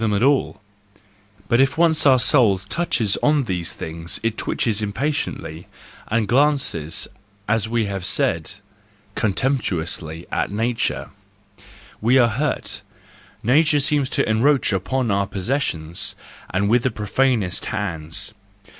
[0.01, 0.59] them at all,
[1.47, 5.67] but if once our soul touches on these things it twitches impatiently,
[6.07, 7.07] and glances,
[7.47, 8.53] as we have said,
[9.13, 11.11] contemptuously at nature:—
[12.07, 12.81] we are hurt;
[13.43, 16.15] nature seems to encroach upon our possessions,
[16.49, 18.33] and with the profanest hands.